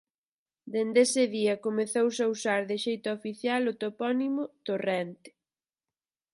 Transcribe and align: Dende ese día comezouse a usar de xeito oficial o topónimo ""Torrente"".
Dende 0.73 0.99
ese 1.07 1.23
día 1.35 1.61
comezouse 1.65 2.19
a 2.23 2.31
usar 2.35 2.61
de 2.69 2.75
xeito 2.85 3.07
oficial 3.17 3.61
o 3.71 3.77
topónimo 3.83 4.43
""Torrente"". 4.67 5.29